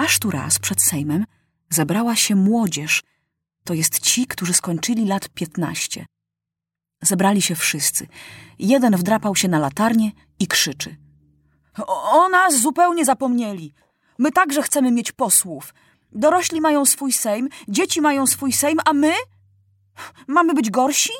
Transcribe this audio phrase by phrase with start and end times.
[0.00, 1.24] Aż tu raz przed Sejmem
[1.70, 3.02] zebrała się młodzież,
[3.64, 6.06] to jest ci, którzy skończyli lat piętnaście.
[7.02, 8.06] Zebrali się wszyscy.
[8.58, 10.96] Jeden wdrapał się na latarnię i krzyczy.
[11.78, 13.72] O, o nas zupełnie zapomnieli.
[14.18, 15.74] My także chcemy mieć posłów.
[16.12, 19.12] Dorośli mają swój sejm, dzieci mają swój sejm, a my?
[20.26, 21.12] Mamy być gorsi?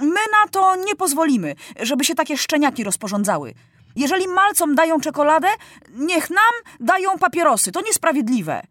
[0.00, 3.54] My na to nie pozwolimy, żeby się takie szczeniaki rozporządzały.
[3.96, 5.48] Jeżeli malcom dają czekoladę,
[5.94, 7.72] niech nam dają papierosy.
[7.72, 8.62] To niesprawiedliwe.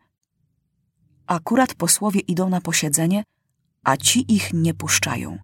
[1.28, 3.24] Akurat posłowie idą na posiedzenie,
[3.84, 5.40] a ci ich nie puszczają.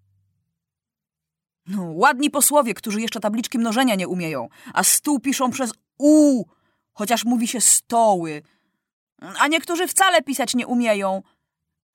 [1.67, 6.44] No, ładni posłowie, którzy jeszcze tabliczki mnożenia nie umieją, a stół piszą przez U,
[6.94, 8.41] chociaż mówi się stoły.
[9.39, 11.22] A niektórzy wcale pisać nie umieją.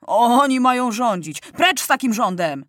[0.06, 1.40] Oni mają rządzić.
[1.40, 2.64] Precz z takim rządem!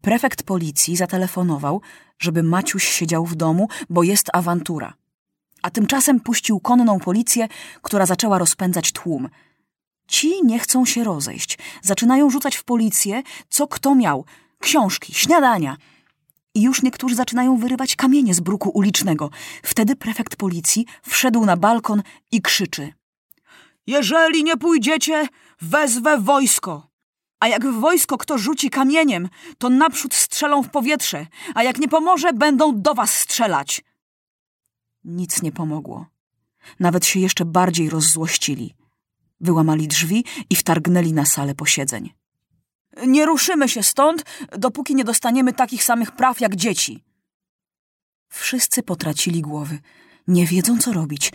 [0.00, 1.80] Prefekt policji zatelefonował,
[2.18, 4.94] żeby Maciuś siedział w domu, bo jest awantura.
[5.62, 7.48] A tymczasem puścił konną policję,
[7.82, 9.28] która zaczęła rozpędzać tłum.
[10.06, 11.58] Ci nie chcą się rozejść.
[11.82, 14.24] Zaczynają rzucać w policję, co kto miał.
[14.58, 15.76] Książki, śniadania.
[16.54, 19.30] I już niektórzy zaczynają wyrywać kamienie z bruku ulicznego.
[19.62, 22.92] Wtedy prefekt policji wszedł na balkon i krzyczy.
[23.86, 25.28] Jeżeli nie pójdziecie,
[25.60, 26.89] wezwę wojsko.
[27.40, 31.88] A jak w wojsko kto rzuci kamieniem, to naprzód strzelą w powietrze, a jak nie
[31.88, 33.82] pomoże, będą do was strzelać.
[35.04, 36.06] Nic nie pomogło.
[36.80, 38.74] Nawet się jeszcze bardziej rozzłościli.
[39.40, 42.10] Wyłamali drzwi i wtargnęli na salę posiedzeń.
[43.06, 44.24] Nie ruszymy się stąd,
[44.58, 47.04] dopóki nie dostaniemy takich samych praw jak dzieci.
[48.28, 49.78] Wszyscy potracili głowy.
[50.28, 51.32] Nie wiedzą, co robić.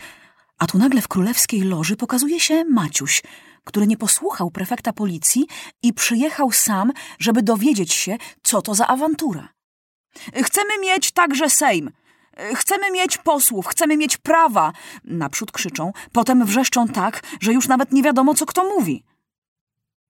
[0.58, 3.22] A tu nagle w królewskiej loży pokazuje się Maciuś,
[3.66, 5.46] który nie posłuchał prefekta policji
[5.82, 9.48] i przyjechał sam, żeby dowiedzieć się, co to za awantura.
[10.42, 11.90] Chcemy mieć także Sejm.
[12.54, 14.72] Chcemy mieć posłów, chcemy mieć prawa.
[15.04, 19.04] Naprzód krzyczą, potem wrzeszczą tak, że już nawet nie wiadomo, co kto mówi.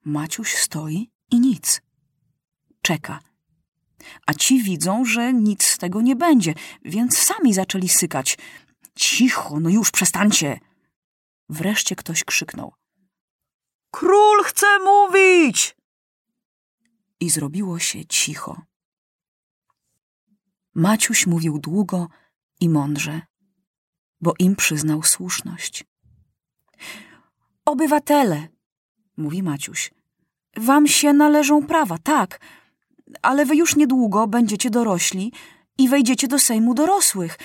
[0.04, 1.82] Maciuś stoi i nic.
[2.82, 3.20] Czeka.
[4.26, 8.38] A ci widzą, że nic z tego nie będzie, więc sami zaczęli sykać.
[8.94, 10.60] Cicho, no już przestańcie.
[11.48, 12.72] Wreszcie ktoś krzyknął.
[13.98, 15.76] Król chce mówić!
[17.20, 18.62] I zrobiło się cicho.
[20.74, 22.08] Maciuś mówił długo
[22.60, 23.20] i mądrze,
[24.20, 25.84] bo im przyznał słuszność.
[27.64, 28.48] Obywatele,
[29.16, 29.90] mówi Maciuś,
[30.56, 32.40] wam się należą prawa, tak,
[33.22, 35.32] ale wy już niedługo będziecie dorośli
[35.78, 37.38] i wejdziecie do Sejmu dorosłych.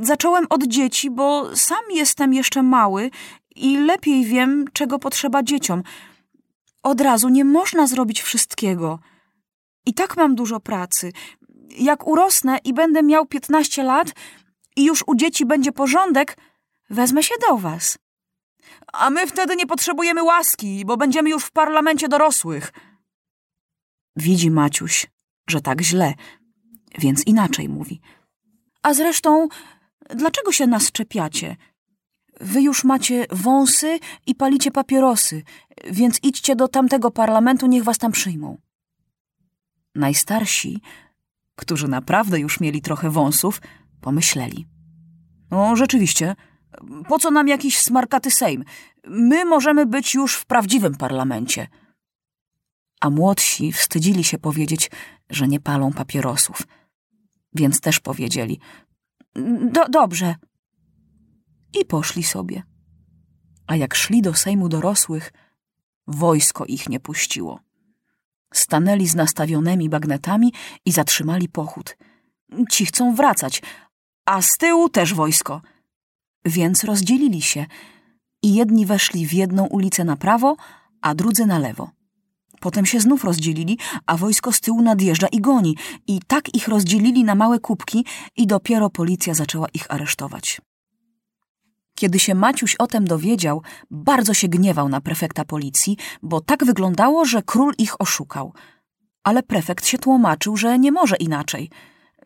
[0.00, 3.10] Zacząłem od dzieci, bo sam jestem jeszcze mały
[3.54, 5.82] i lepiej wiem, czego potrzeba dzieciom.
[6.82, 8.98] Od razu nie można zrobić wszystkiego.
[9.86, 11.12] I tak mam dużo pracy.
[11.78, 14.12] Jak urosnę i będę miał 15 lat
[14.76, 16.36] i już u dzieci będzie porządek,
[16.90, 17.98] wezmę się do was.
[18.92, 22.72] A my wtedy nie potrzebujemy łaski, bo będziemy już w parlamencie dorosłych.
[24.16, 25.06] Widzi Maciuś,
[25.48, 26.14] że tak źle,
[26.98, 28.00] więc inaczej mówi.
[28.82, 29.48] A zresztą,
[30.10, 31.56] dlaczego się nas czepiacie?
[32.40, 35.42] Wy już macie wąsy i palicie papierosy,
[35.90, 38.58] więc idźcie do tamtego parlamentu, niech was tam przyjmą.
[39.94, 40.80] Najstarsi,
[41.56, 43.60] którzy naprawdę już mieli trochę wąsów,
[44.00, 44.66] pomyśleli.
[45.50, 46.34] No, rzeczywiście,
[47.08, 48.64] po co nam jakiś smarkaty Sejm?
[49.08, 51.66] My możemy być już w prawdziwym parlamencie.
[53.00, 54.90] A młodsi wstydzili się powiedzieć,
[55.30, 56.62] że nie palą papierosów.
[57.54, 58.60] Więc też powiedzieli:
[59.72, 60.34] Do, Dobrze,
[61.80, 62.62] i poszli sobie.
[63.66, 65.32] A jak szli do Sejmu dorosłych,
[66.06, 67.60] wojsko ich nie puściło.
[68.54, 70.52] Stanęli z nastawionymi bagnetami
[70.84, 71.96] i zatrzymali pochód.
[72.70, 73.62] Ci chcą wracać,
[74.26, 75.60] a z tyłu też wojsko.
[76.44, 77.66] Więc rozdzielili się
[78.42, 80.56] i jedni weszli w jedną ulicę na prawo,
[81.00, 81.90] a drudzy na lewo.
[82.60, 85.76] Potem się znów rozdzielili, a wojsko z tyłu nadjeżdża i goni.
[86.06, 88.04] I tak ich rozdzielili na małe kubki
[88.36, 90.60] i dopiero policja zaczęła ich aresztować.
[91.94, 97.24] Kiedy się Maciuś o tem dowiedział, bardzo się gniewał na prefekta policji, bo tak wyglądało,
[97.24, 98.52] że król ich oszukał.
[99.24, 101.70] Ale prefekt się tłumaczył, że nie może inaczej.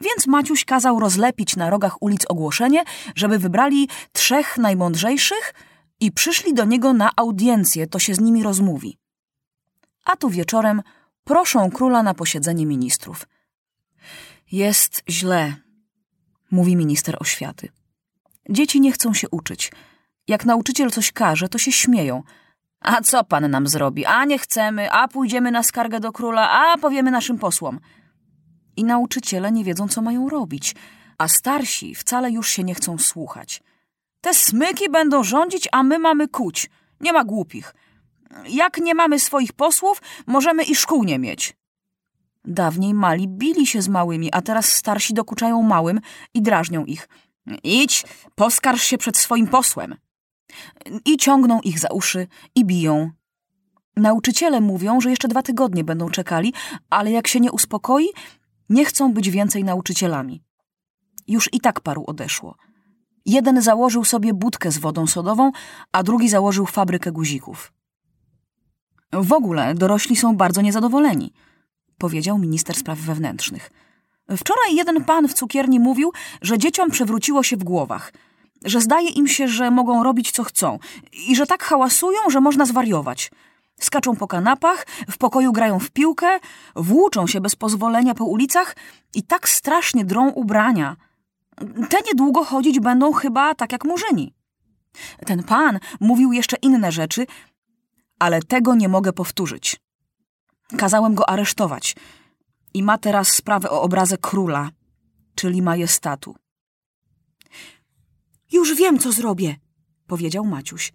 [0.01, 2.85] Więc Maciuś kazał rozlepić na rogach ulic ogłoszenie,
[3.15, 5.55] żeby wybrali trzech najmądrzejszych
[6.01, 8.99] i przyszli do niego na audiencję, to się z nimi rozmówi.
[10.05, 10.83] A tu wieczorem
[11.25, 13.27] proszą króla na posiedzenie ministrów.
[14.53, 15.57] Jest źle,
[16.51, 17.69] mówi minister oświaty.
[18.49, 19.73] Dzieci nie chcą się uczyć.
[20.29, 22.23] Jak nauczyciel coś każe, to się śmieją.
[22.81, 24.05] A co pan nam zrobi?
[24.05, 27.81] A nie chcemy, a pójdziemy na skargę do króla, a powiemy naszym posłom.
[28.77, 30.75] I nauczyciele nie wiedzą, co mają robić,
[31.19, 33.63] a starsi wcale już się nie chcą słuchać.
[34.21, 36.71] Te smyki będą rządzić, a my mamy kuć.
[37.01, 37.75] Nie ma głupich.
[38.49, 41.57] Jak nie mamy swoich posłów, możemy i szkół nie mieć.
[42.45, 46.01] Dawniej mali bili się z małymi, a teraz starsi dokuczają małym
[46.35, 47.09] i drażnią ich.
[47.63, 48.05] Idź,
[48.35, 49.95] poskarż się przed swoim posłem.
[51.05, 53.11] I ciągną ich za uszy i biją.
[53.97, 56.53] Nauczyciele mówią, że jeszcze dwa tygodnie będą czekali,
[56.91, 58.09] ale jak się nie uspokoi,
[58.69, 60.45] nie chcą być więcej nauczycielami.
[61.29, 62.57] Już i tak paru odeszło.
[63.27, 65.53] Jeden założył sobie budkę z wodą sodową,
[65.93, 67.73] a drugi założył fabrykę guzików.
[69.13, 71.33] W ogóle dorośli są bardzo niezadowoleni,
[71.99, 73.71] powiedział minister spraw wewnętrznych.
[74.37, 78.13] Wczoraj jeden pan w cukierni mówił, że dzieciom przewróciło się w głowach,
[78.65, 80.79] że zdaje im się, że mogą robić co chcą
[81.29, 83.31] i że tak hałasują, że można zwariować.
[83.81, 86.39] Skaczą po kanapach, w pokoju grają w piłkę,
[86.77, 88.77] włóczą się bez pozwolenia po ulicach
[89.15, 90.97] i tak strasznie drą ubrania.
[91.89, 94.35] Te niedługo chodzić będą chyba tak jak murzyni.
[95.27, 97.27] Ten pan mówił jeszcze inne rzeczy,
[98.19, 99.77] ale tego nie mogę powtórzyć.
[100.77, 101.95] Kazałem go aresztować
[102.79, 104.71] i ma teraz sprawę o obrazę króla,
[105.35, 106.35] czyli majestatu.
[108.53, 109.57] Już wiem, co zrobię,
[110.07, 110.93] powiedział Maciuś.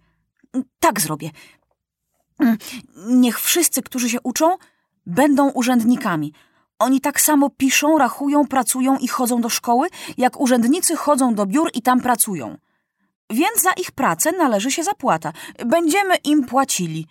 [0.78, 1.30] Tak zrobię.
[2.96, 4.56] Niech wszyscy, którzy się uczą,
[5.06, 6.32] będą urzędnikami.
[6.78, 11.70] Oni tak samo piszą, rachują, pracują i chodzą do szkoły, jak urzędnicy chodzą do biur
[11.74, 12.58] i tam pracują.
[13.30, 15.32] Więc za ich pracę należy się zapłata.
[15.66, 17.06] Będziemy im płacili.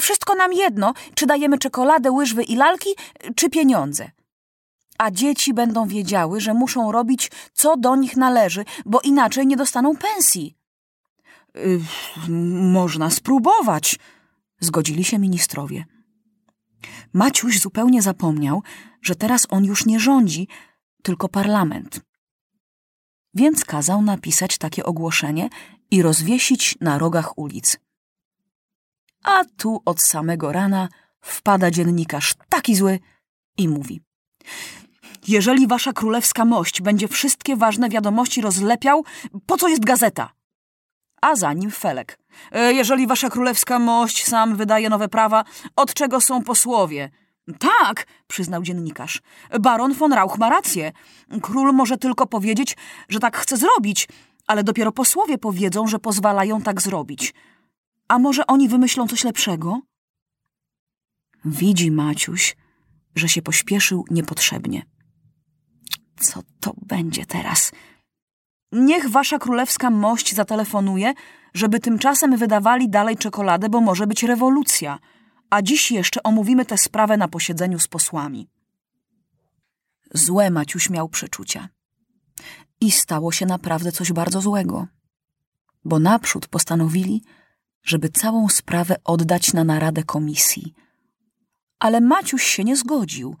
[0.00, 2.90] Wszystko nam jedno, czy dajemy czekoladę, łyżwy i lalki,
[3.36, 4.10] czy pieniądze.
[4.98, 9.96] A dzieci będą wiedziały, że muszą robić, co do nich należy, bo inaczej nie dostaną
[9.96, 10.56] pensji.
[11.54, 11.80] Yy,
[12.72, 13.98] można spróbować,
[14.60, 15.84] zgodzili się ministrowie.
[17.12, 18.62] Maciuś zupełnie zapomniał,
[19.02, 20.48] że teraz on już nie rządzi,
[21.02, 22.00] tylko parlament.
[23.34, 25.48] Więc kazał napisać takie ogłoszenie
[25.90, 27.78] i rozwiesić na rogach ulic.
[29.24, 30.88] A tu od samego rana
[31.20, 32.98] wpada dziennikarz taki zły
[33.58, 34.00] i mówi:
[35.28, 39.04] Jeżeli wasza królewska mość będzie wszystkie ważne wiadomości rozlepiał,
[39.46, 40.30] po co jest gazeta?
[41.22, 42.18] A za nim Felek.
[42.52, 45.44] E, jeżeli wasza królewska mość sam wydaje nowe prawa,
[45.76, 47.10] od czego są posłowie?
[47.58, 49.22] Tak, przyznał dziennikarz.
[49.60, 50.92] Baron von Rauch ma rację.
[51.42, 52.76] Król może tylko powiedzieć,
[53.08, 54.08] że tak chce zrobić,
[54.46, 57.34] ale dopiero posłowie powiedzą, że pozwalają tak zrobić.
[58.08, 59.80] A może oni wymyślą coś lepszego?
[61.44, 62.56] Widzi Maciuś,
[63.14, 64.86] że się pośpieszył niepotrzebnie.
[66.20, 67.72] Co to będzie teraz?
[68.72, 71.14] Niech wasza królewska mość zatelefonuje,
[71.54, 74.98] żeby tymczasem wydawali dalej czekoladę, bo może być rewolucja.
[75.50, 78.48] A dziś jeszcze omówimy tę sprawę na posiedzeniu z posłami.
[80.14, 81.68] Złe Maciuś miał przeczucia.
[82.80, 84.86] I stało się naprawdę coś bardzo złego.
[85.84, 87.22] Bo naprzód postanowili,
[87.84, 90.74] żeby całą sprawę oddać na naradę komisji.
[91.78, 93.36] Ale Maciuś się nie zgodził.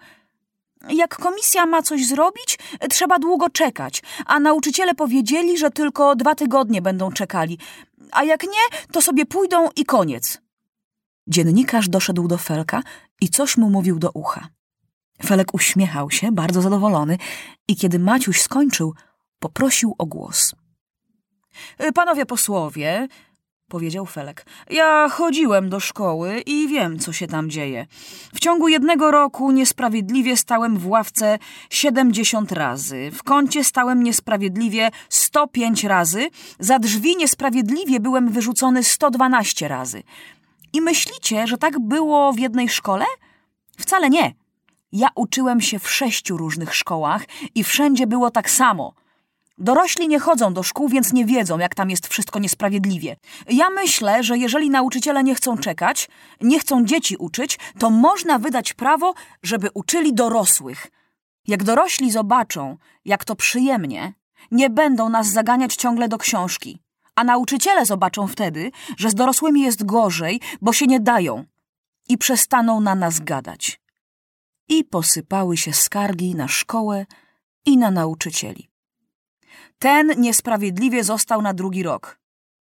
[0.88, 2.58] Jak komisja ma coś zrobić,
[2.90, 7.58] trzeba długo czekać, a nauczyciele powiedzieli, że tylko dwa tygodnie będą czekali,
[8.12, 10.40] a jak nie, to sobie pójdą i koniec.
[11.26, 12.82] Dziennikarz doszedł do Felka
[13.20, 14.48] i coś mu mówił do ucha.
[15.22, 17.18] Felek uśmiechał się, bardzo zadowolony,
[17.68, 18.94] i kiedy Maciuś skończył,
[19.38, 20.54] poprosił o głos.
[21.94, 23.08] Panowie posłowie,
[23.68, 24.46] powiedział Felek.
[24.70, 27.86] Ja chodziłem do szkoły i wiem, co się tam dzieje.
[28.34, 31.38] W ciągu jednego roku niesprawiedliwie stałem w ławce
[31.70, 36.28] 70 razy, w kącie stałem niesprawiedliwie 105 razy,
[36.58, 40.02] za drzwi niesprawiedliwie byłem wyrzucony 112 razy.
[40.72, 43.04] I myślicie, że tak było w jednej szkole?
[43.78, 44.34] Wcale nie.
[44.92, 48.94] Ja uczyłem się w sześciu różnych szkołach i wszędzie było tak samo–
[49.58, 53.16] Dorośli nie chodzą do szkół, więc nie wiedzą, jak tam jest wszystko niesprawiedliwie.
[53.48, 56.08] Ja myślę, że jeżeli nauczyciele nie chcą czekać,
[56.40, 60.86] nie chcą dzieci uczyć, to można wydać prawo, żeby uczyli dorosłych.
[61.46, 64.12] Jak dorośli zobaczą, jak to przyjemnie,
[64.50, 66.78] nie będą nas zaganiać ciągle do książki.
[67.14, 71.44] A nauczyciele zobaczą wtedy, że z dorosłymi jest gorzej, bo się nie dają
[72.08, 73.80] i przestaną na nas gadać.
[74.68, 77.06] I posypały się skargi na szkołę
[77.66, 78.73] i na nauczycieli.
[79.84, 82.18] Ten niesprawiedliwie został na drugi rok.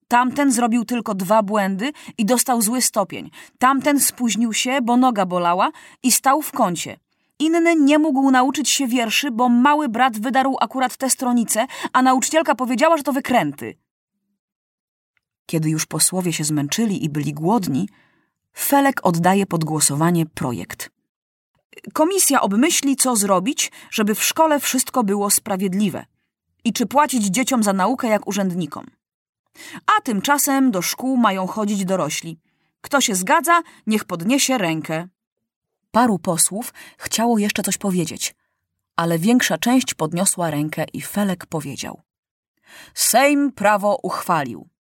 [0.08, 3.32] Tamten zrobił tylko dwa błędy i dostał zły stopień.
[3.60, 5.72] Tamten spóźnił się, bo noga bolała
[6.04, 7.00] i stał w kącie.
[7.40, 12.56] Inny nie mógł nauczyć się wierszy, bo mały brat wydarł akurat tę stronicę, a nauczycielka
[12.56, 13.78] powiedziała, że to wykręty.
[15.46, 17.90] Kiedy już posłowie się zmęczyli i byli głodni,
[18.58, 20.90] Felek oddaje pod głosowanie projekt.
[21.94, 26.06] Komisja obmyśli, co zrobić, żeby w szkole wszystko było sprawiedliwe
[26.64, 28.86] i czy płacić dzieciom za naukę jak urzędnikom.
[29.98, 32.40] A tymczasem do szkół mają chodzić dorośli.
[32.82, 35.08] Kto się zgadza, niech podniesie rękę.
[35.92, 38.36] Paru posłów chciało jeszcze coś powiedzieć,
[38.96, 42.02] ale większa część podniosła rękę i Felek powiedział.
[42.94, 44.73] Sejm prawo uchwalił.